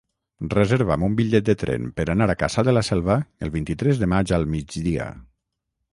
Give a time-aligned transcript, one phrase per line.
[0.53, 3.19] Reserva'm un bitllet de tren per anar a Cassà de la Selva
[3.49, 5.07] el vint-i-tres de maig al migdia.